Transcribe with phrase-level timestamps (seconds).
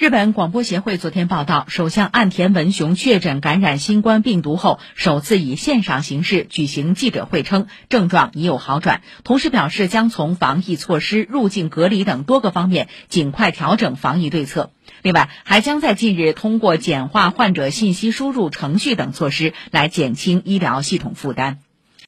[0.00, 14.70] 日本广播协会昨天报道首相岸田文雄确诊感染新冠病毒后首次以线上形式举行记者会称症状已有好转同时表示将从防疫措施入境隔离等多个方面尽快调整防疫对策。
[15.02, 21.58] 另外还将在近日通过简化患者信息输入程序等措施来减轻医疗系统负担。